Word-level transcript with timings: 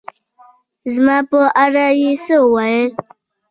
زما 0.93 1.17
په 1.29 1.39
اړه 1.63 1.85
يې 2.01 2.11
څه 2.25 2.35
ووېل 2.43 2.89